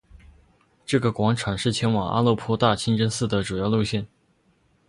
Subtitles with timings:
[0.83, 4.07] 这个广场是前往阿勒颇大清真寺的主要路线。